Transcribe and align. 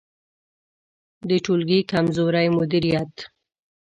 د 1.29 1.31
ټولګي 1.43 1.79
کمزوری 1.91 2.47
مدیریت 2.57 3.13